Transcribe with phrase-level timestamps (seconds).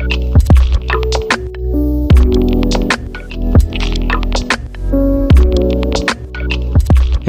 [0.00, 0.06] Hey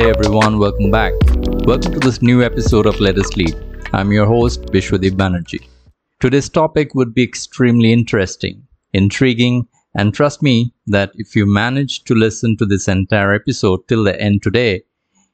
[0.10, 1.12] everyone, welcome back.
[1.66, 3.58] Welcome to this new episode of Let Us Lead.
[3.92, 5.68] I'm your host, Biswadeep Banerjee.
[6.22, 12.16] Today's topic would be extremely interesting, intriguing, and trust me that if you manage to
[12.16, 14.84] listen to this entire episode till the end today,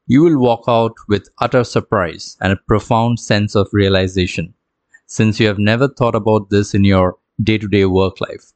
[0.07, 4.55] you will walk out with utter surprise and a profound sense of realization,
[5.05, 8.53] since you have never thought about this in your day to day work life.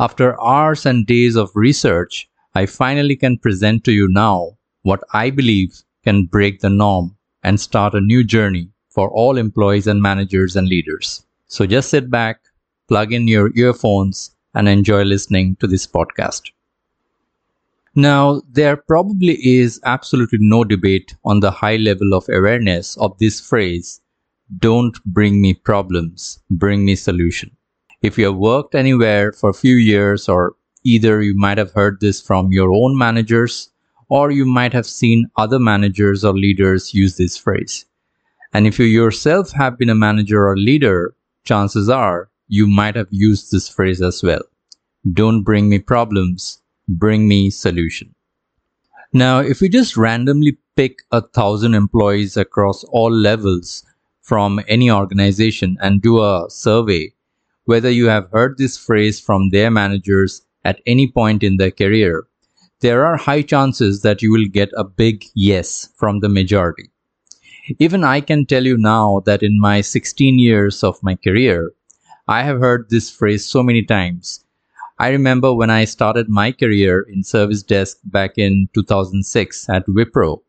[0.00, 5.30] After hours and days of research, I finally can present to you now what I
[5.30, 10.56] believe can break the norm and start a new journey for all employees and managers
[10.56, 11.24] and leaders.
[11.46, 12.40] So just sit back,
[12.88, 16.50] plug in your earphones, and enjoy listening to this podcast.
[17.94, 23.40] Now, there probably is absolutely no debate on the high level of awareness of this
[23.40, 24.00] phrase
[24.58, 27.57] don't bring me problems, bring me solution.
[28.02, 30.54] If you have worked anywhere for a few years, or
[30.84, 33.70] either you might have heard this from your own managers
[34.08, 37.84] or you might have seen other managers or leaders use this phrase.
[38.52, 43.08] And if you yourself have been a manager or leader, chances are you might have
[43.10, 44.40] used this phrase as well.
[45.12, 48.14] Don't bring me problems, bring me solution.
[49.12, 53.84] Now, if we just randomly pick a thousand employees across all levels
[54.22, 57.12] from any organization and do a survey,
[57.68, 62.26] whether you have heard this phrase from their managers at any point in their career,
[62.80, 66.88] there are high chances that you will get a big yes from the majority.
[67.78, 71.74] Even I can tell you now that in my 16 years of my career,
[72.26, 74.42] I have heard this phrase so many times.
[74.98, 80.40] I remember when I started my career in service desk back in 2006 at Wipro,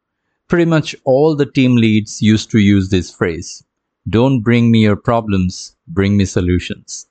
[0.48, 3.62] pretty much all the team leads used to use this phrase.
[4.08, 7.09] Don't bring me your problems, bring me solutions.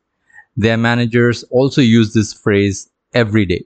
[0.59, 3.65] Their managers also use this phrase every day.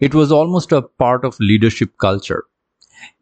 [0.00, 2.44] It was almost a part of leadership culture.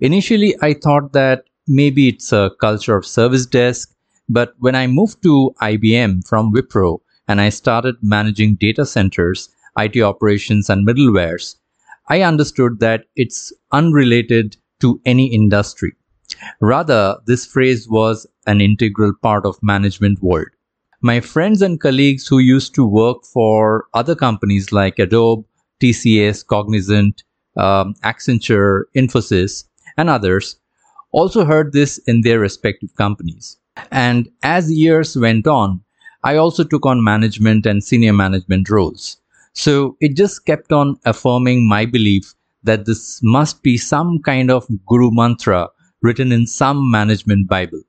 [0.01, 3.95] Initially, I thought that maybe it's a culture of service desk,
[4.29, 6.99] but when I moved to IBM from Wipro
[7.29, 11.55] and I started managing data centers, IT operations, and middlewares,
[12.09, 15.93] I understood that it's unrelated to any industry.
[16.61, 20.49] Rather, this phrase was an integral part of management world.
[21.05, 25.45] My friends and colleagues who used to work for other companies like Adobe
[25.81, 27.25] TCS, Cognizant,
[27.57, 29.65] um, Accenture, Infosys,
[29.97, 30.61] and others
[31.11, 33.59] also heard this in their respective companies.
[33.91, 35.83] And as years went on,
[36.23, 39.17] I also took on management and senior management roles.
[39.55, 42.33] So it just kept on affirming my belief
[42.63, 45.69] that this must be some kind of guru mantra
[46.01, 47.83] written in some management Bible.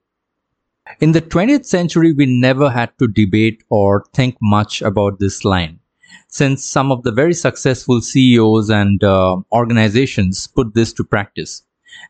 [0.99, 5.79] In the 20th century, we never had to debate or think much about this line
[6.27, 11.63] since some of the very successful CEOs and uh, organizations put this to practice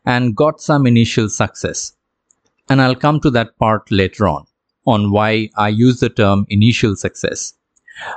[0.04, 1.92] and got some initial success.
[2.68, 4.46] And I'll come to that part later on,
[4.86, 7.54] on why I use the term initial success.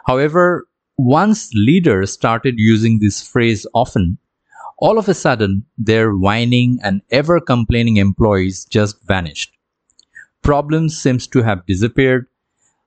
[0.06, 0.68] However,
[0.98, 4.18] once leaders started using this phrase often,
[4.80, 9.57] all of a sudden their whining and ever complaining employees just vanished.
[10.44, 12.28] Problems seems to have disappeared.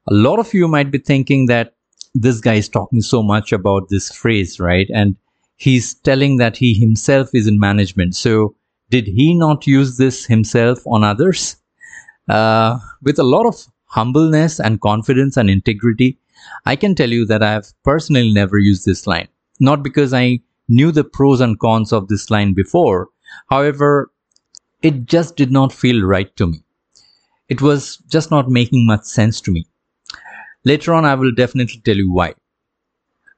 [0.08, 1.74] A lot of you might be thinking that
[2.14, 4.88] this guy is talking so much about this phrase, right?
[4.92, 5.16] And
[5.56, 8.16] he's telling that he himself is in management.
[8.16, 8.56] So
[8.88, 11.56] did he not use this himself on others?
[12.28, 16.18] Uh, with a lot of humbleness and confidence and integrity,
[16.64, 19.28] I can tell you that I have personally never used this line.
[19.60, 23.08] Not because I knew the pros and cons of this line before.
[23.50, 24.10] However,
[24.82, 26.64] it just did not feel right to me.
[27.50, 29.66] It was just not making much sense to me.
[30.64, 32.34] Later on, I will definitely tell you why.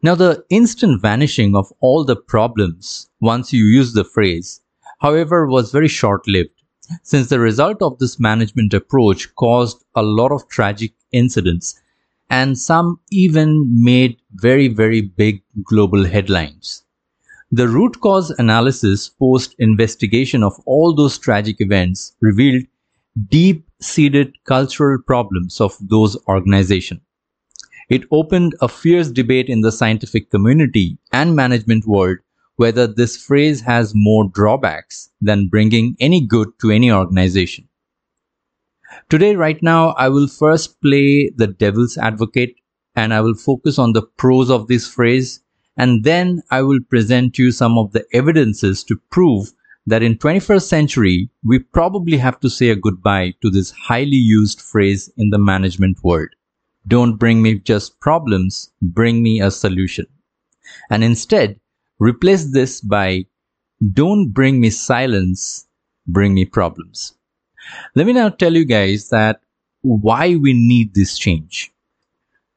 [0.02, 4.60] Now, the instant vanishing of all the problems once you use the phrase,
[5.00, 6.62] however, was very short lived,
[7.02, 11.80] since the result of this management approach caused a lot of tragic incidents
[12.28, 16.82] and some even made very, very big global headlines.
[17.50, 22.64] The root cause analysis post investigation of all those tragic events revealed
[23.28, 27.00] deep seated cultural problems of those organizations.
[27.88, 32.18] It opened a fierce debate in the scientific community and management world
[32.56, 37.68] whether this phrase has more drawbacks than bringing any good to any organization.
[39.08, 42.54] Today, right now, I will first play the devil's advocate
[42.94, 45.40] and I will focus on the pros of this phrase
[45.76, 49.52] and then I will present you some of the evidences to prove
[49.86, 54.60] that in 21st century we probably have to say a goodbye to this highly used
[54.60, 56.28] phrase in the management world.
[56.86, 60.06] don't bring me just problems, bring me a solution.
[60.90, 61.60] And instead,
[61.98, 63.26] replace this by
[63.92, 65.66] don't bring me silence,
[66.06, 67.14] bring me problems.
[67.94, 69.40] Let me now tell you guys that
[69.82, 71.72] why we need this change.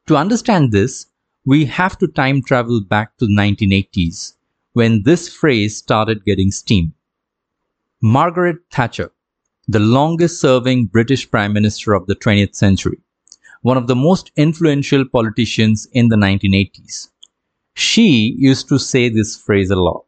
[0.07, 1.07] To understand this,
[1.45, 4.33] we have to time travel back to the 1980s
[4.73, 6.93] when this phrase started getting steam.
[8.01, 9.11] Margaret Thatcher,
[9.69, 12.99] the longest serving British Prime Minister of the 20th century,
[13.61, 17.09] one of the most influential politicians in the 1980s.
[17.73, 20.03] She used to say this phrase a lot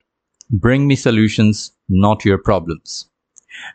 [0.49, 3.09] Bring me solutions, not your problems.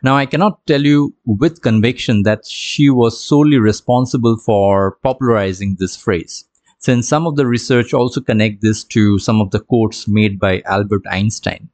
[0.03, 5.97] Now, I cannot tell you with conviction that she was solely responsible for popularizing this
[5.97, 6.45] phrase,
[6.77, 10.61] since some of the research also connect this to some of the quotes made by
[10.65, 11.69] Albert Einstein.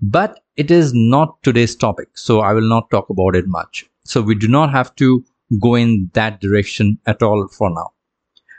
[0.00, 3.84] But it is not today's topic, so I will not talk about it much.
[4.04, 5.24] So we do not have to
[5.60, 7.92] go in that direction at all for now.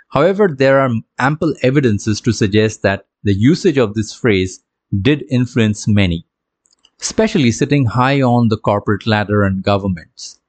[0.10, 4.64] However, there are ample evidences to suggest that the usage of this phrase
[5.02, 6.26] did influence many,
[7.02, 10.40] especially sitting high on the corporate ladder and governments.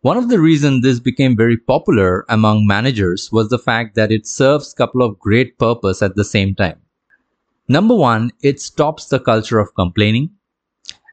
[0.00, 4.26] One of the reasons this became very popular among managers was the fact that it
[4.26, 6.80] serves couple of great purpose at the same time.
[7.68, 10.30] Number one, it stops the culture of complaining.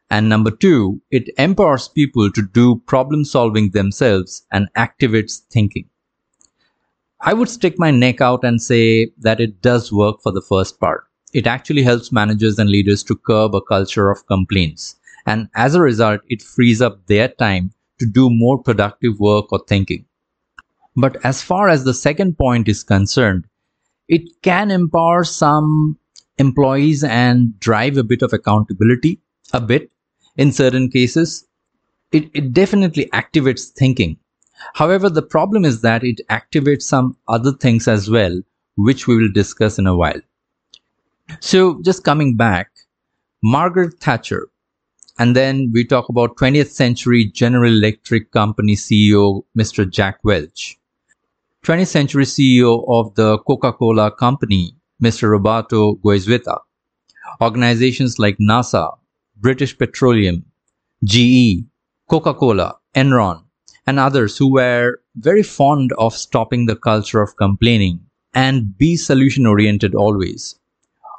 [0.09, 5.87] And number two, it empowers people to do problem solving themselves and activates thinking.
[7.21, 10.79] I would stick my neck out and say that it does work for the first
[10.79, 11.03] part.
[11.33, 14.95] It actually helps managers and leaders to curb a culture of complaints.
[15.25, 19.61] And as a result, it frees up their time to do more productive work or
[19.67, 20.05] thinking.
[20.95, 23.45] But as far as the second point is concerned,
[24.07, 25.99] it can empower some
[26.39, 29.21] employees and drive a bit of accountability,
[29.53, 29.91] a bit
[30.39, 31.45] in certain cases.
[32.13, 34.17] It, it definitely activates thinking.
[34.73, 38.41] However, the problem is that it activates some other things as well,
[38.75, 40.21] which we will discuss in a while.
[41.41, 42.71] So just coming back,
[43.43, 44.47] Margaret Thatcher,
[45.19, 49.87] and then we talk about 20th century General Electric Company CEO, Mr.
[49.89, 50.79] Jack Welch.
[51.65, 55.29] 20th century CEO of the Coca-Cola Company, Mr.
[55.29, 56.59] Roberto Goizueta.
[57.41, 58.97] Organizations like NASA,
[59.39, 60.45] British Petroleum,
[61.03, 61.63] GE,
[62.09, 63.43] Coca-Cola, Enron,
[63.87, 68.01] and others who were very fond of stopping the culture of complaining
[68.33, 70.59] and be solution oriented always.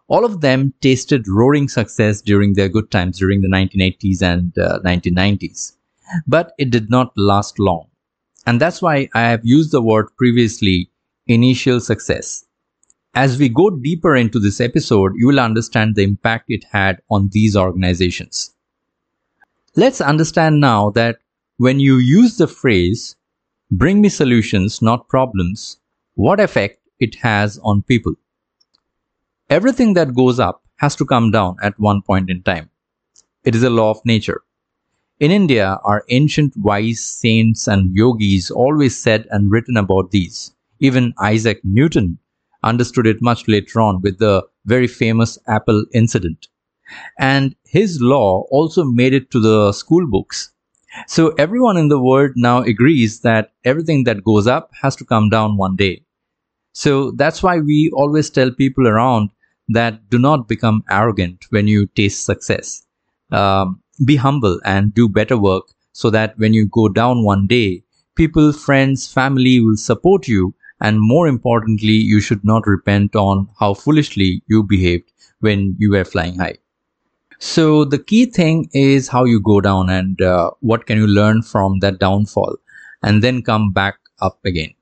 [0.08, 4.80] All of them tasted roaring success during their good times during the 1980s and uh,
[4.84, 5.72] 1990s.
[6.26, 7.86] But it did not last long.
[8.46, 10.90] And that's why I have used the word previously
[11.26, 12.44] initial success.
[13.14, 17.28] As we go deeper into this episode, you will understand the impact it had on
[17.32, 18.54] these organizations.
[19.74, 21.18] Let's understand now that
[21.56, 23.16] when you use the phrase,
[23.70, 25.80] bring me solutions, not problems,
[26.14, 28.14] what effect it has on people.
[29.48, 32.70] Everything that goes up has to come down at one point in time.
[33.42, 34.42] It is a law of nature.
[35.18, 40.54] In India, our ancient wise saints and yogis always said and written about these.
[40.78, 42.18] Even Isaac Newton
[42.62, 46.48] understood it much later on with the very famous apple incident.
[47.18, 50.52] And his law also made it to the school books.
[51.06, 55.30] So everyone in the world now agrees that everything that goes up has to come
[55.30, 56.04] down one day.
[56.72, 59.30] So that's why we always tell people around
[59.68, 62.82] that do not become arrogant when you taste success.
[63.30, 67.84] Um, be humble and do better work so that when you go down one day,
[68.16, 70.54] people, friends, family will support you.
[70.80, 76.04] And more importantly, you should not repent on how foolishly you behaved when you were
[76.04, 76.56] flying high.
[77.38, 81.42] So the key thing is how you go down and uh, what can you learn
[81.42, 82.56] from that downfall
[83.02, 84.74] and then come back up again.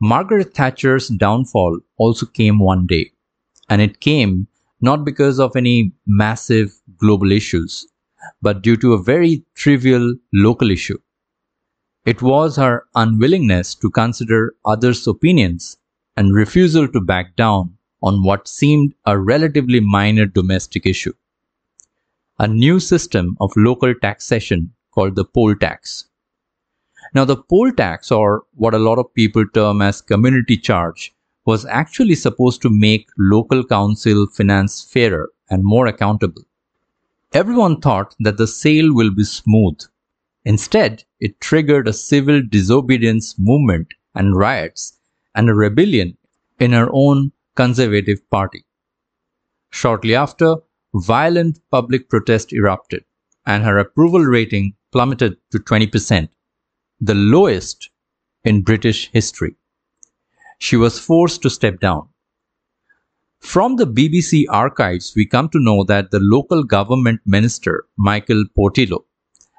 [0.00, 3.12] Margaret Thatcher's downfall also came one day
[3.70, 4.46] and it came
[4.80, 7.86] not because of any massive global issues,
[8.42, 10.98] but due to a very trivial local issue.
[12.04, 15.78] It was her unwillingness to consider others' opinions
[16.16, 21.14] and refusal to back down on what seemed a relatively minor domestic issue.
[22.38, 26.04] A new system of local taxation called the poll tax.
[27.14, 31.14] Now, the poll tax, or what a lot of people term as community charge,
[31.46, 36.42] was actually supposed to make local council finance fairer and more accountable.
[37.32, 39.80] Everyone thought that the sale will be smooth.
[40.44, 44.98] Instead, it triggered a civil disobedience movement and riots
[45.34, 46.16] and a rebellion
[46.58, 48.64] in her own conservative party.
[49.70, 50.56] Shortly after,
[50.94, 53.04] violent public protest erupted
[53.46, 56.28] and her approval rating plummeted to 20%,
[57.00, 57.90] the lowest
[58.44, 59.56] in British history.
[60.58, 62.08] She was forced to step down.
[63.40, 69.04] From the BBC archives, we come to know that the local government minister, Michael Portillo,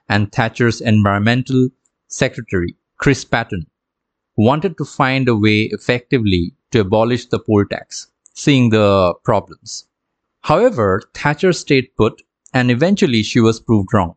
[0.10, 1.70] and Thatcher's environmental
[2.08, 3.68] secretary, Chris Patten,
[4.38, 9.88] wanted to find a way effectively to abolish the poll tax, seeing the problems.
[10.42, 12.22] However, Thatcher stayed put
[12.54, 14.16] and eventually she was proved wrong.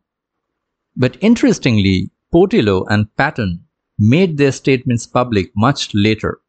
[0.96, 3.64] But interestingly, Portillo and Patten
[3.98, 6.40] made their statements public much later,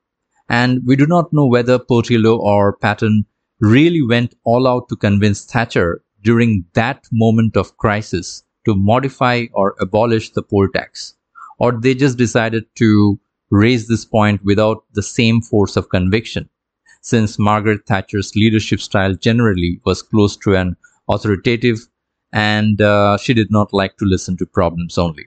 [0.49, 3.25] and we do not know whether Portillo or Patten
[3.59, 9.75] really went all out to convince Thatcher during that moment of crisis to modify or
[9.79, 11.15] abolish the poll tax,
[11.59, 13.19] or they just decided to
[13.51, 16.49] raise this point without the same force of conviction,
[17.01, 20.75] since Margaret Thatcher's leadership style generally was close to an
[21.09, 21.87] authoritative
[22.31, 25.25] and uh, she did not like to listen to problems only.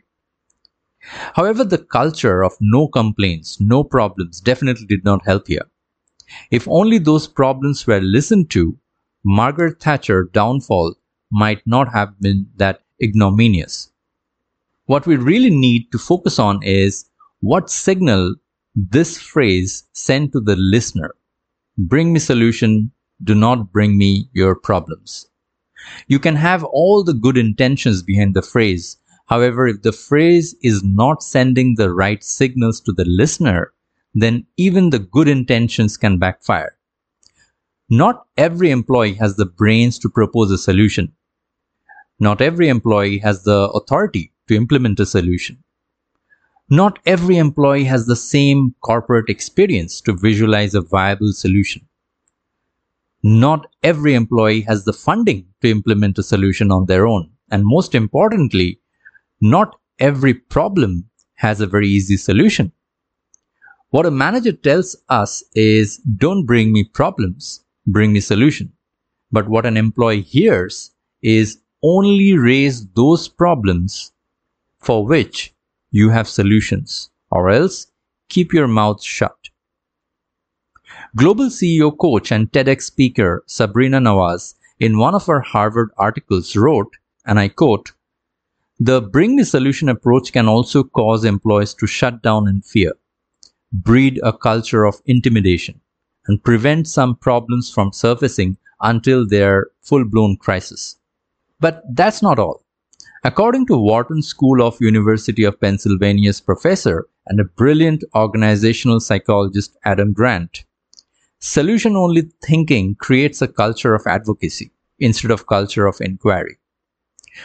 [1.34, 5.68] However, the culture of no complaints, no problems definitely did not help here.
[6.50, 8.78] If only those problems were listened to,
[9.24, 10.94] Margaret Thatcher's downfall
[11.30, 13.90] might not have been that ignominious.
[14.86, 17.04] What we really need to focus on is
[17.40, 18.36] what signal
[18.74, 21.14] this phrase sent to the listener.
[21.76, 22.92] Bring me solution,
[23.22, 25.28] do not bring me your problems.
[26.06, 28.98] You can have all the good intentions behind the phrase.
[29.26, 33.72] However, if the phrase is not sending the right signals to the listener,
[34.14, 36.76] then even the good intentions can backfire.
[37.88, 41.12] Not every employee has the brains to propose a solution.
[42.22, 45.64] Not every employee has the authority to implement a solution.
[46.70, 51.82] Not every employee has the same corporate experience to visualize a viable solution.
[53.24, 57.28] Not every employee has the funding to implement a solution on their own.
[57.50, 58.78] And most importantly,
[59.40, 62.70] not every problem has a very easy solution.
[63.90, 68.72] What a manager tells us is don't bring me problems, bring me solution.
[69.32, 74.12] But what an employee hears is only raise those problems
[74.78, 75.52] for which
[75.90, 77.86] you have solutions or else
[78.28, 79.48] keep your mouth shut.
[81.16, 86.96] Global CEO coach and TEDx speaker Sabrina Nawaz in one of her Harvard articles wrote,
[87.24, 87.92] and I quote,
[88.80, 92.94] the bring me solution approach can also cause employees to shut down in fear,
[93.72, 95.80] breed a culture of intimidation,
[96.26, 100.96] and prevent some problems from surfacing until their full blown crisis.
[101.62, 102.64] But that's not all.
[103.22, 110.12] According to Wharton School of University of Pennsylvania's professor and a brilliant organizational psychologist Adam
[110.12, 110.64] Grant,
[111.38, 116.56] Solution only thinking creates a culture of advocacy instead of culture of inquiry,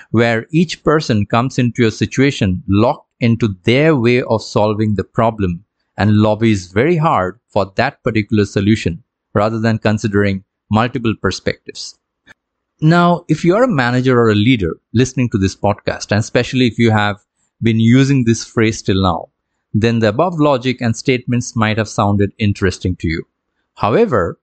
[0.09, 5.63] where each person comes into a situation locked into their way of solving the problem
[5.95, 11.96] and lobbies very hard for that particular solution rather than considering multiple perspectives.
[12.81, 16.77] Now, if you're a manager or a leader listening to this podcast, and especially if
[16.77, 17.17] you have
[17.61, 19.29] been using this phrase till now,
[19.73, 23.23] then the above logic and statements might have sounded interesting to you.
[23.75, 24.39] However,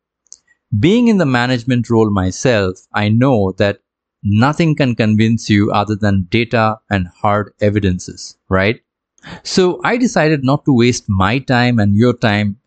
[0.80, 3.78] being in the management role myself, I know that
[4.24, 8.80] nothing can convince you other than data and hard evidences, right?
[9.44, 12.58] So I decided not to waste my time and your time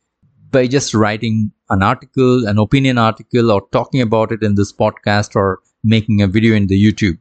[0.50, 5.36] by just writing an article, an opinion article, or talking about it in this podcast
[5.36, 7.18] or making a video in the YouTube.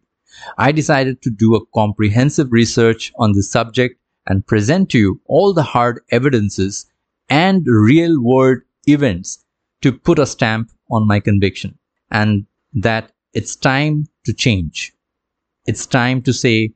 [0.58, 5.52] I decided to do a comprehensive research on the subject and present to you all
[5.52, 6.86] the hard evidences
[7.28, 9.44] and real world events
[9.82, 11.78] to put a stamp on my conviction
[12.10, 14.92] and that it's time to change.
[15.66, 16.74] It's time to say,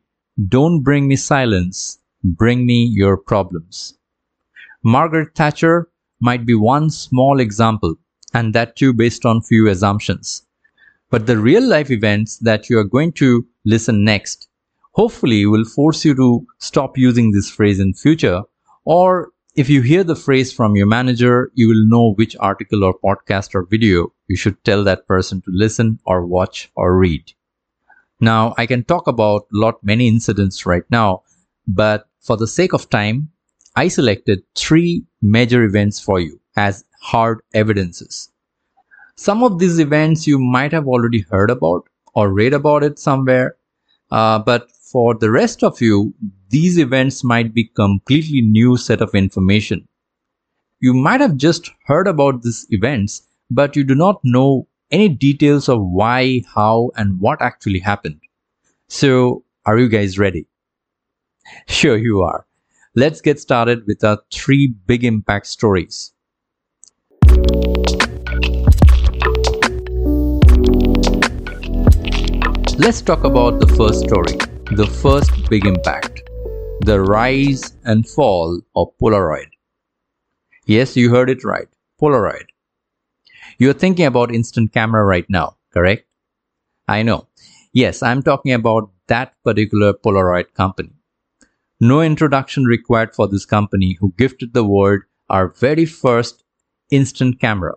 [0.49, 3.97] don't bring me silence, bring me your problems.
[4.83, 7.97] Margaret Thatcher might be one small example,
[8.33, 10.43] and that too based on few assumptions.
[11.11, 14.49] But the real life events that you are going to listen next
[14.93, 18.43] hopefully will force you to stop using this phrase in future
[18.85, 22.99] or if you hear the phrase from your manager, you will know which article or
[22.99, 27.33] podcast or video you should tell that person to listen or watch or read.
[28.21, 31.25] Now, I can talk about lot many incidents right now,
[31.67, 33.31] but for the sake of time,
[33.77, 38.31] I selected three major events for you as hard evidences.
[39.17, 43.57] Some of these events you might have already heard about or read about it somewhere,
[44.11, 46.15] uh, but for the rest of you,
[46.51, 49.87] these events might be completely new set of information.
[50.81, 55.69] You might have just heard about these events, but you do not know any details
[55.69, 58.21] of why, how, and what actually happened.
[58.89, 60.47] So, are you guys ready?
[61.69, 62.47] Sure you are.
[62.97, 66.13] Let's get started with our three big impact stories.
[72.79, 74.37] Let's talk about the first story,
[74.77, 76.29] the first big impact,
[76.81, 79.47] the rise and fall of Polaroid.
[80.67, 81.69] Yes, you heard it right,
[82.03, 82.47] Polaroid.
[83.59, 86.07] You're thinking about instant camera right now, correct?
[86.89, 87.29] I know.
[87.73, 90.91] Yes, I'm talking about that particular Polaroid company.
[91.83, 96.45] No introduction required for this company who gifted the world our very first
[96.91, 97.73] instant camera,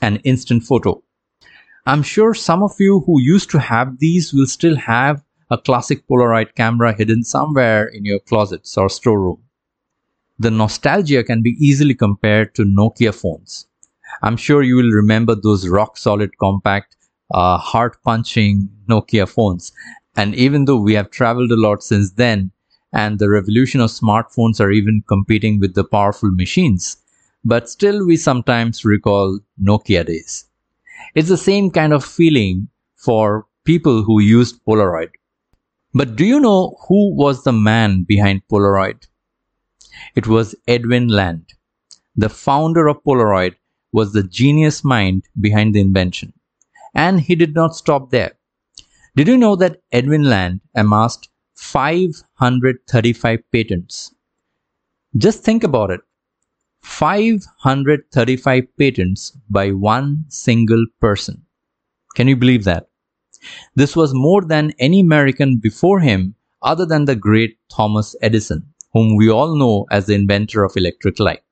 [0.00, 1.02] an instant photo.
[1.84, 6.06] I'm sure some of you who used to have these will still have a classic
[6.06, 9.42] Polaroid camera hidden somewhere in your closets or storeroom.
[10.38, 13.66] The nostalgia can be easily compared to Nokia phones.
[14.22, 16.96] I'm sure you will remember those rock solid compact
[17.32, 19.72] uh, heart punching Nokia phones.
[20.14, 22.52] And even though we have traveled a lot since then,
[22.92, 26.96] and the revolution of smartphones are even competing with the powerful machines,
[27.44, 30.46] but still we sometimes recall Nokia days.
[31.14, 35.10] It's the same kind of feeling for people who used Polaroid.
[35.94, 39.06] But do you know who was the man behind Polaroid?
[40.14, 41.54] It was Edwin Land.
[42.16, 43.54] The founder of Polaroid
[43.92, 46.32] was the genius mind behind the invention.
[46.94, 48.32] And he did not stop there.
[49.16, 51.28] Did you know that Edwin Land amassed
[51.58, 54.14] 535 patents?
[55.16, 56.00] Just think about it.
[56.82, 61.44] 535 patents by one single person.
[62.14, 62.88] Can you believe that?
[63.74, 69.16] This was more than any American before him other than the great Thomas Edison, whom
[69.16, 71.42] we all know as the inventor of electric light.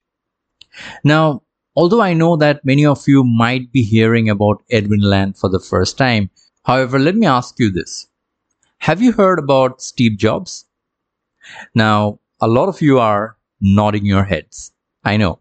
[1.05, 1.43] Now,
[1.79, 5.61] Although I know that many of you might be hearing about Edwin Land for the
[5.61, 6.31] first time,
[6.65, 8.09] however, let me ask you this.
[8.79, 10.65] Have you heard about Steve Jobs?
[11.75, 14.73] Now, a lot of you are nodding your heads.
[15.05, 15.41] I know.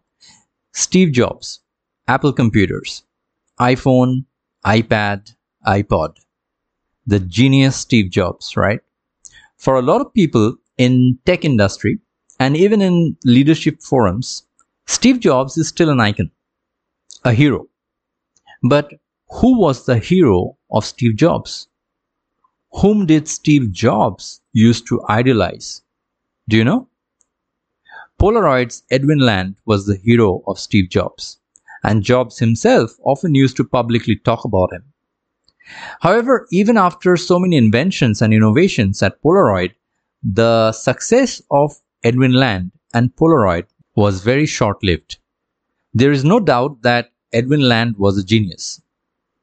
[0.72, 1.60] Steve Jobs,
[2.08, 3.04] Apple computers,
[3.60, 4.24] iPhone,
[4.64, 5.34] iPad,
[5.66, 6.16] iPod.
[7.06, 8.80] The genius Steve Jobs, right?
[9.56, 11.98] For a lot of people in tech industry
[12.38, 14.42] and even in leadership forums,
[14.86, 16.30] Steve Jobs is still an icon,
[17.24, 17.66] a hero.
[18.62, 18.92] But
[19.30, 21.68] who was the hero of Steve Jobs?
[22.72, 25.82] Whom did Steve Jobs used to idolize?
[26.48, 26.88] Do you know?
[28.20, 31.38] Polaroid's Edwin Land was the hero of Steve Jobs,
[31.82, 34.84] and Jobs himself often used to publicly talk about him.
[36.00, 39.74] However, even after so many inventions and innovations at Polaroid,
[40.22, 45.18] the success of Edwin Land and Polaroid was very short lived.
[45.92, 48.80] There is no doubt that Edwin Land was a genius,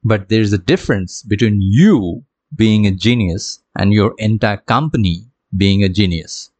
[0.03, 2.23] but there is a difference between you
[2.55, 6.51] being a genius and your entire company being a genius.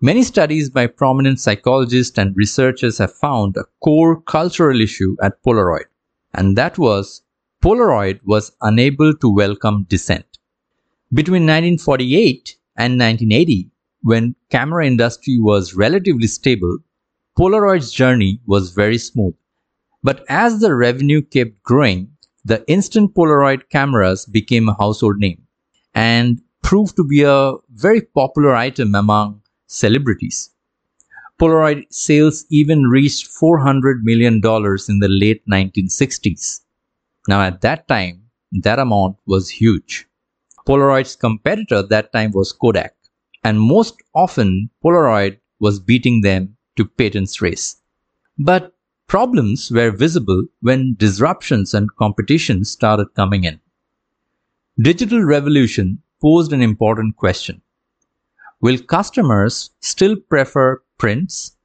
[0.00, 5.86] Many studies by prominent psychologists and researchers have found a core cultural issue at Polaroid,
[6.34, 7.22] and that was
[7.60, 10.38] Polaroid was unable to welcome dissent.
[11.12, 13.70] Between 1948 and 1980,
[14.02, 16.78] when camera industry was relatively stable,
[17.36, 19.34] Polaroid's journey was very smooth.
[20.04, 22.10] But as the revenue kept growing,
[22.48, 25.46] the instant Polaroid cameras became a household name
[25.94, 30.50] and proved to be a very popular item among celebrities.
[31.38, 36.60] Polaroid sales even reached $400 million in the late 1960s.
[37.28, 40.06] Now, at that time, that amount was huge.
[40.66, 42.94] Polaroid's competitor at that time was Kodak,
[43.44, 47.76] and most often Polaroid was beating them to patents race.
[48.38, 48.72] But
[49.08, 53.58] problems were visible when disruptions and competition started coming in.
[54.80, 57.62] Digital revolution posed an important question.
[58.60, 61.56] Will customers still prefer prints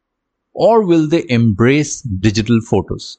[0.54, 3.18] or will they embrace digital photos?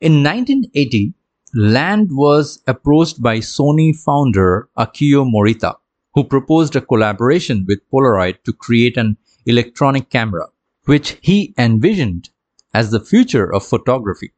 [0.00, 1.14] In 1980,
[1.54, 5.74] Land was approached by Sony founder Akio Morita,
[6.14, 10.46] who proposed a collaboration with Polaroid to create an electronic camera
[10.86, 12.30] which he envisioned
[12.74, 14.32] as the future of photography.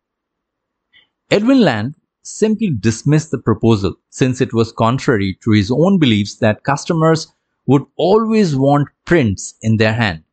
[1.30, 6.64] Edwin Land simply dismissed the proposal since it was contrary to his own beliefs that
[6.64, 7.32] customers
[7.66, 10.24] would always want prints in their hand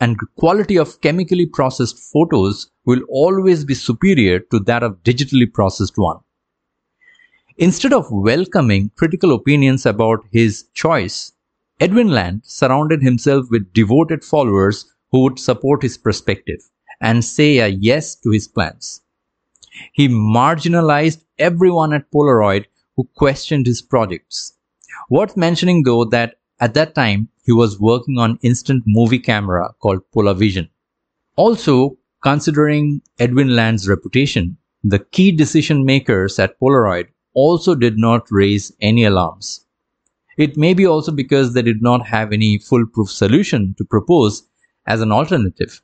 [0.00, 5.96] and quality of chemically processed photos will always be superior to that of digitally processed
[5.96, 6.18] one.
[7.56, 11.32] Instead of welcoming critical opinions about his choice,
[11.80, 16.60] Edwin Land surrounded himself with devoted followers who would support his perspective
[17.04, 19.02] and say a yes to his plans.
[19.92, 22.64] He marginalized everyone at Polaroid
[22.96, 24.54] who questioned his projects.
[25.10, 30.00] Worth mentioning though that at that time he was working on instant movie camera called
[30.16, 30.70] Polavision.
[31.36, 38.72] Also, considering Edwin Land's reputation, the key decision makers at Polaroid also did not raise
[38.80, 39.66] any alarms.
[40.38, 44.44] It may be also because they did not have any foolproof solution to propose
[44.86, 45.82] as an alternative.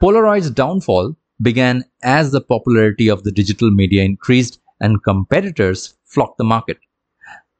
[0.00, 6.44] Polaroid's downfall began as the popularity of the digital media increased and competitors flocked the
[6.44, 6.78] market.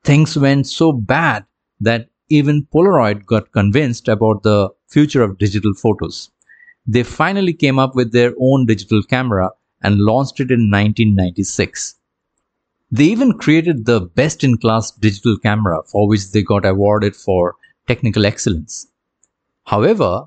[0.04, 1.46] Things went so bad
[1.80, 6.30] that even Polaroid got convinced about the future of digital photos.
[6.86, 9.50] They finally came up with their own digital camera
[9.82, 11.96] and launched it in 1996.
[12.90, 17.56] They even created the best in class digital camera for which they got awarded for
[17.88, 18.86] technical excellence.
[19.64, 20.26] However,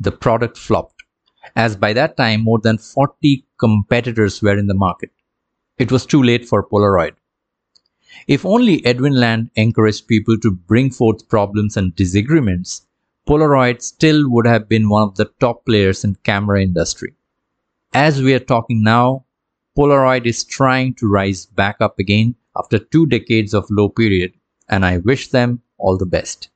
[0.00, 0.97] the product flopped,
[1.56, 5.10] as by that time more than 40 competitors were in the market.
[5.78, 7.14] It was too late for Polaroid.
[8.26, 12.86] If only Edwin Land encouraged people to bring forth problems and disagreements,
[13.28, 17.14] Polaroid still would have been one of the top players in camera industry.
[17.92, 19.24] As we are talking now,
[19.76, 24.32] Polaroid is trying to rise back up again after two decades of low period
[24.68, 26.50] and I wish them all the best.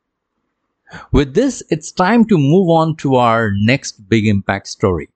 [1.13, 5.09] With this, it's time to move on to our next big impact story.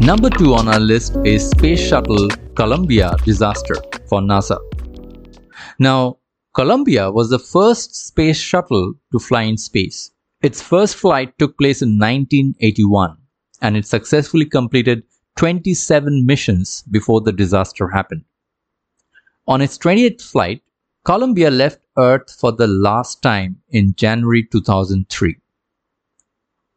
[0.00, 3.74] Number two on our list is Space Shuttle Columbia disaster
[4.08, 4.58] for NASA.
[5.78, 6.18] Now,
[6.54, 10.10] Columbia was the first space shuttle to fly in space.
[10.42, 13.16] Its first flight took place in 1981
[13.60, 15.02] and it successfully completed
[15.36, 18.24] 27 missions before the disaster happened.
[19.48, 20.62] On its 28th flight,
[21.04, 25.36] Columbia left Earth for the last time in January 2003.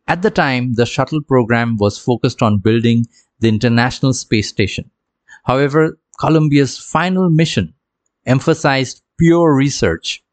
[0.08, 3.06] At the time, the shuttle program was focused on building
[3.40, 4.90] the International Space Station.
[5.44, 7.76] However, Columbia's final mission
[8.26, 10.24] emphasized pure research.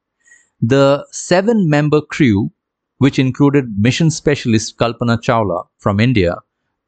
[0.62, 2.52] The seven member crew
[2.98, 6.36] which included mission specialist Kalpana Chawla from India,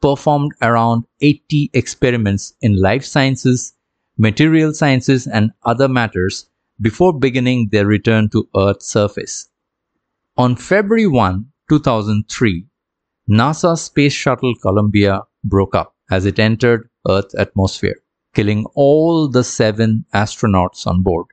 [0.02, 3.74] performed around 80 experiments in life sciences,
[4.20, 6.46] material sciences, and other matters
[6.78, 9.48] before beginning their return to Earth's surface.
[10.36, 12.66] On February 1, 2003,
[13.30, 17.96] NASA's Space Shuttle Columbia broke up as it entered Earth's atmosphere,
[18.34, 21.26] killing all the seven astronauts on board.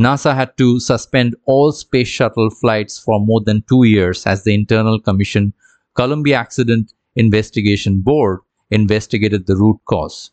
[0.00, 4.54] NASA had to suspend all space shuttle flights for more than two years as the
[4.54, 5.52] Internal Commission
[5.94, 10.30] Columbia Accident Investigation Board investigated the root cause.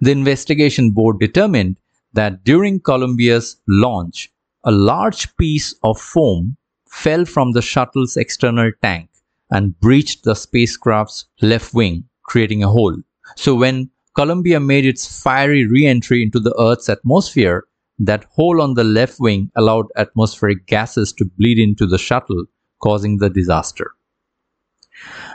[0.00, 1.76] The investigation board determined
[2.12, 4.30] that during Columbia's launch,
[4.64, 6.56] a large piece of foam
[6.88, 9.10] fell from the shuttle's external tank
[9.50, 12.96] and breached the spacecraft's left wing, creating a hole.
[13.36, 17.64] So when Columbia made its fiery re-entry into the Earth's atmosphere,
[17.98, 22.44] that hole on the left wing allowed atmospheric gases to bleed into the shuttle,
[22.82, 23.92] causing the disaster.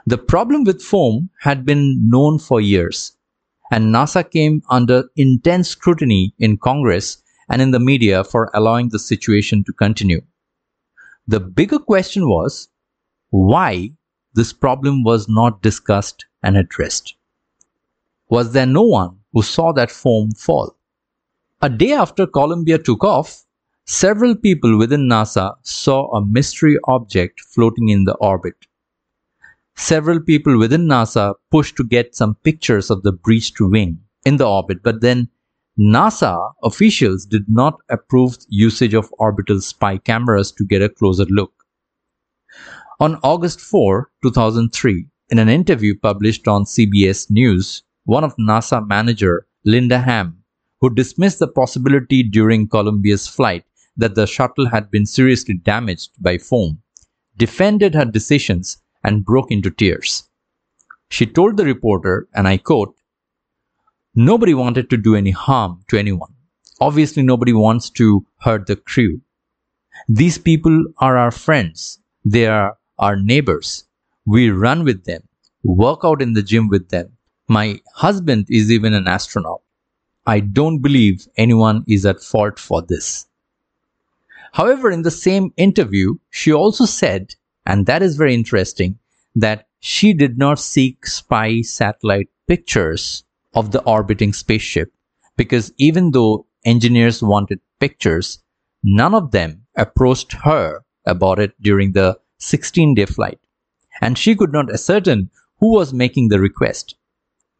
[0.05, 3.13] The problem with foam had been known for years,
[3.71, 8.99] and NASA came under intense scrutiny in Congress and in the media for allowing the
[8.99, 10.21] situation to continue.
[11.27, 12.67] The bigger question was
[13.29, 13.91] why
[14.33, 17.15] this problem was not discussed and addressed.
[18.29, 20.77] Was there no one who saw that foam fall?
[21.61, 23.45] A day after Columbia took off,
[23.85, 28.55] several people within NASA saw a mystery object floating in the orbit.
[29.81, 34.47] Several people within NASA pushed to get some pictures of the breached wing in the
[34.47, 35.27] orbit, but then
[35.77, 41.51] NASA officials did not approve usage of orbital spy cameras to get a closer look.
[42.99, 49.47] On August 4, 2003, in an interview published on CBS News, one of NASA manager
[49.65, 50.43] Linda Ham
[50.79, 53.65] who dismissed the possibility during Columbia's flight
[53.97, 56.83] that the shuttle had been seriously damaged by foam,
[57.35, 60.23] defended her decisions and broke into tears.
[61.09, 62.95] She told the reporter, and I quote,
[64.15, 66.33] Nobody wanted to do any harm to anyone.
[66.79, 69.21] Obviously, nobody wants to hurt the crew.
[70.07, 71.99] These people are our friends.
[72.25, 73.85] They are our neighbors.
[74.25, 75.27] We run with them,
[75.63, 77.17] work out in the gym with them.
[77.47, 79.61] My husband is even an astronaut.
[80.25, 83.27] I don't believe anyone is at fault for this.
[84.53, 88.99] However, in the same interview, she also said, and that is very interesting,
[89.35, 94.91] that she did not seek spy satellite pictures of the orbiting spaceship
[95.37, 98.43] because even though engineers wanted pictures,
[98.83, 103.39] none of them approached her about it during the 16 day flight.
[104.01, 106.95] And she could not ascertain who was making the request.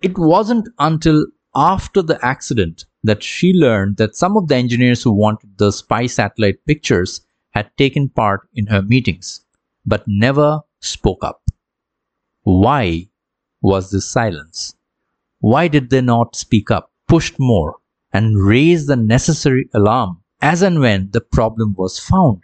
[0.01, 5.11] It wasn't until after the accident that she learned that some of the engineers who
[5.11, 9.41] wanted the spy satellite pictures had taken part in her meetings,
[9.85, 11.41] but never spoke up.
[12.43, 13.09] Why
[13.61, 14.75] was this silence?
[15.39, 17.77] Why did they not speak up, pushed more,
[18.13, 22.41] and raise the necessary alarm as and when the problem was found?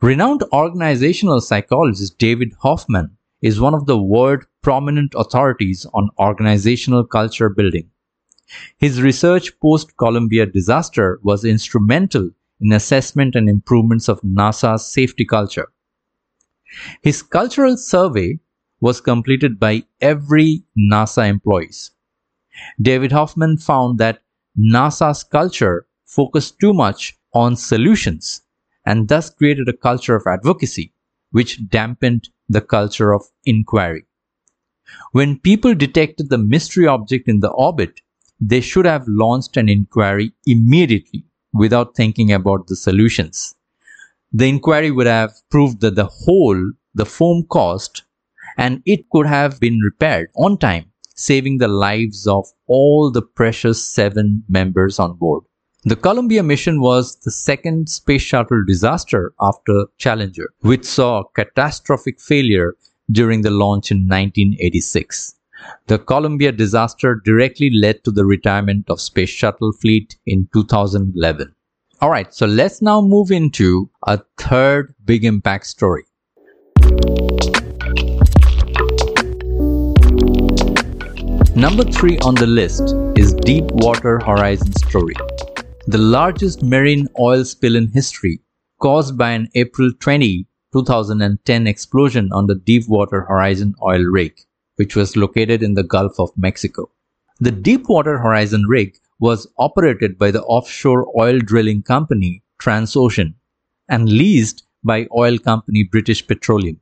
[0.00, 7.48] Renowned organizational psychologist David Hoffman is one of the world prominent authorities on organizational culture
[7.48, 7.90] building.
[8.78, 12.30] His research post Columbia disaster was instrumental
[12.60, 15.68] in assessment and improvements of NASA's safety culture.
[17.02, 18.40] His cultural survey
[18.80, 21.90] was completed by every NASA employees.
[22.80, 24.22] David Hoffman found that
[24.58, 28.42] NASA's culture focused too much on solutions
[28.84, 30.92] and thus created a culture of advocacy,
[31.30, 34.04] which dampened the culture of inquiry.
[35.12, 38.00] When people detected the mystery object in the orbit,
[38.40, 43.54] they should have launched an inquiry immediately without thinking about the solutions.
[44.32, 48.02] The inquiry would have proved that the hole the foam caused
[48.56, 53.84] and it could have been repaired on time, saving the lives of all the precious
[53.84, 55.44] seven members on board.
[55.84, 62.74] The Columbia mission was the second space shuttle disaster after Challenger, which saw catastrophic failure
[63.10, 65.34] during the launch in 1986.
[65.86, 71.54] The Columbia disaster directly led to the retirement of Space Shuttle fleet in 2011.
[72.02, 76.04] Alright, so let's now move into a third big impact story.
[81.54, 85.14] Number 3 on the list is Deepwater Horizon story.
[85.88, 88.40] The largest marine oil spill in history
[88.80, 94.40] caused by an April 20, 2010 explosion on the Deepwater Horizon oil rig
[94.76, 96.88] which was located in the Gulf of Mexico.
[97.38, 103.34] The Deepwater Horizon rig was operated by the offshore oil drilling company Transocean
[103.88, 106.80] and leased by oil company British Petroleum.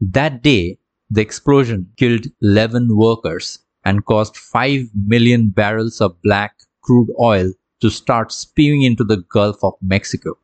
[0.00, 0.78] That day,
[1.10, 7.90] the explosion killed 11 workers and caused 5 million barrels of black crude oil to
[7.90, 10.34] start spewing into the Gulf of Mexico.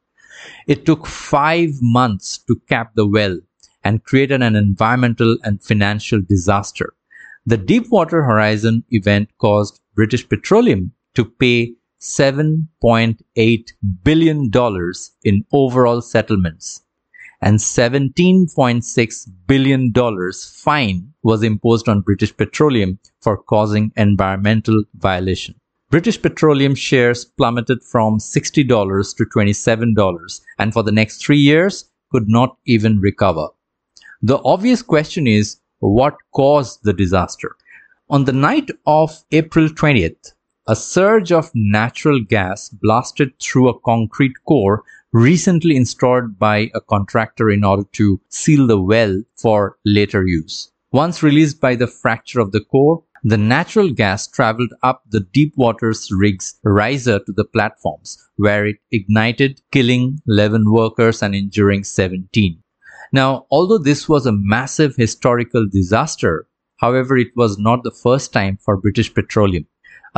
[0.66, 3.38] It took five months to cap the well
[3.84, 6.94] and created an environmental and financial disaster.
[7.46, 13.72] The Deepwater Horizon event caused British Petroleum to pay $7.8
[14.05, 14.50] billion
[15.24, 16.83] in overall settlements
[17.42, 19.92] and $17.6 billion
[20.33, 25.55] fine was imposed on British Petroleum for causing environmental violation.
[25.90, 32.29] British Petroleum shares plummeted from $60 to $27 and for the next three years could
[32.29, 33.48] not even recover.
[34.22, 37.55] The obvious question is what caused the disaster?
[38.09, 40.33] On the night of April 20th,
[40.68, 47.48] a surge of natural gas blasted through a concrete core recently installed by a contractor
[47.50, 50.72] in order to seal the well for later use.
[50.92, 56.11] Once released by the fracture of the core, the natural gas traveled up the Deepwater's
[56.11, 62.62] rig's riser to the platforms, where it ignited, killing 11 workers and injuring 17.
[63.12, 66.48] Now, although this was a massive historical disaster,
[66.79, 69.66] however, it was not the first time for British Petroleum.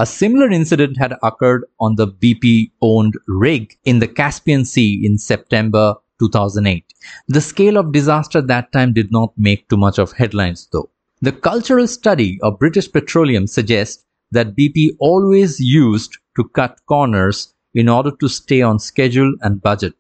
[0.01, 5.19] A similar incident had occurred on the BP owned rig in the Caspian Sea in
[5.19, 6.85] September 2008.
[7.27, 10.89] The scale of disaster that time did not make too much of headlines though.
[11.21, 17.89] The cultural study of British Petroleum suggests that BP always used to cut corners in
[17.89, 19.95] order to stay on schedule and budget.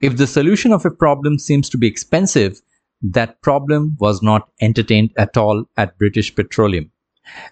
[0.00, 2.60] If the solution of a problem seems to be expensive,
[3.00, 6.90] that problem was not entertained at all at British Petroleum.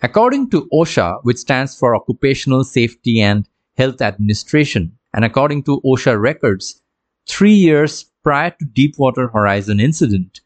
[0.03, 6.21] According to OSHA, which stands for Occupational Safety and Health Administration, and according to OSHA
[6.21, 6.83] records,
[7.27, 10.41] three years prior to Deepwater Horizon incident,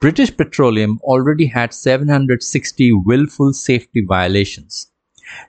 [0.00, 4.90] British Petroleum already had 760 willful safety violations.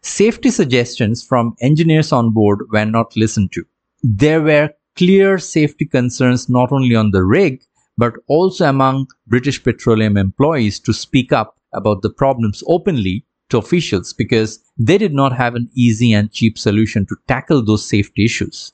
[0.02, 3.66] Safety suggestions from engineers on board were not listened to.
[4.02, 7.64] There were clear safety concerns not only on the rig,
[7.98, 14.14] but also among British Petroleum employees to speak up about the problems openly to officials
[14.14, 18.74] because they did not have an easy and cheap solution to tackle those safety issues.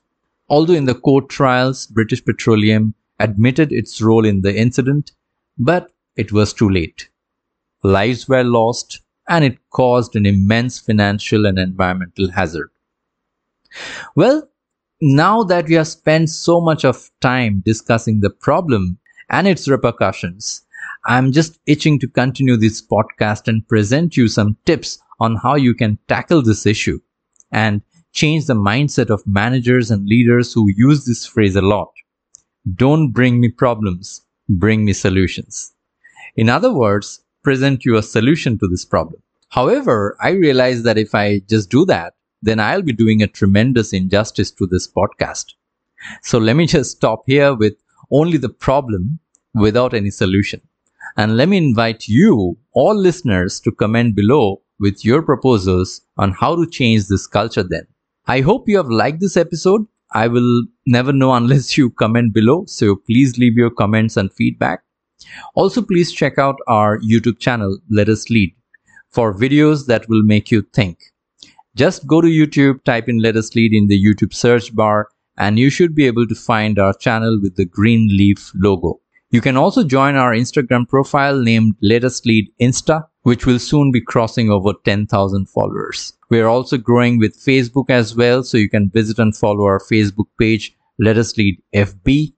[0.50, 5.12] Although in the court trials, British Petroleum admitted its role in the incident,
[5.58, 7.10] but it was too late.
[7.84, 12.70] Lives were lost and it caused an immense financial and environmental hazard.
[14.16, 14.50] Well,
[15.02, 20.64] now that we have spent so much of time discussing the problem and its repercussions,
[21.06, 25.74] I'm just itching to continue this podcast and present you some tips on how you
[25.74, 27.00] can tackle this issue
[27.52, 27.82] and
[28.14, 31.92] change the mindset of managers and leaders who use this phrase a lot.
[32.76, 35.74] Don't bring me problems, bring me solutions.
[36.36, 39.22] In other words, present you a solution to this problem.
[39.50, 43.92] However, I realize that if I just do that, then I'll be doing a tremendous
[43.92, 45.54] injustice to this podcast.
[46.22, 47.74] So let me just stop here with
[48.12, 49.20] only the problem
[49.54, 50.62] without any solution.
[51.18, 56.56] And let me invite you, all listeners, to comment below with your proposals on how
[56.56, 57.86] to change this culture then.
[58.28, 59.86] I hope you have liked this episode.
[60.14, 62.66] I will never know unless you comment below.
[62.66, 64.84] So please leave your comments and feedback.
[65.56, 68.56] Also, please check out our YouTube channel, Let Us Lead,
[69.10, 70.98] for videos that will make you think.
[71.76, 75.60] Just go to YouTube, type in Let Us Lead in the YouTube search bar, and
[75.60, 79.00] you should be able to find our channel with the green leaf logo.
[79.32, 83.90] You can also join our Instagram profile named Let Us Lead Insta, which will soon
[83.90, 86.12] be crossing over 10,000 followers.
[86.30, 89.80] We are also growing with Facebook as well, so you can visit and follow our
[89.80, 92.34] Facebook page, Let Us Lead FB,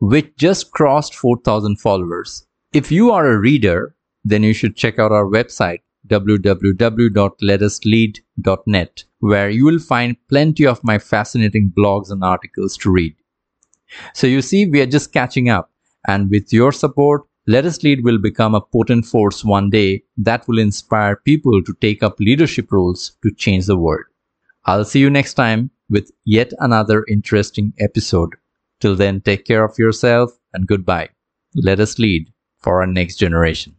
[0.00, 2.44] which just crossed 4,000 followers.
[2.72, 3.94] If you are a reader,
[4.24, 10.98] then you should check out our website, www.letuslead.net, where you will find plenty of my
[10.98, 13.14] fascinating blogs and articles to read.
[14.14, 15.70] So you see, we are just catching up.
[16.06, 20.46] And with your support, Let Us Lead will become a potent force one day that
[20.48, 24.04] will inspire people to take up leadership roles to change the world.
[24.66, 28.30] I'll see you next time with yet another interesting episode.
[28.80, 31.10] Till then, take care of yourself and goodbye.
[31.54, 33.76] Let us lead for our next generation.